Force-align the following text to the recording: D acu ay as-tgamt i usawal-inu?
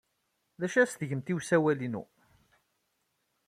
D 0.59 0.61
acu 0.65 0.77
ay 0.77 0.83
as-tgamt 0.83 1.31
i 1.31 1.33
usawal-inu? 1.37 2.03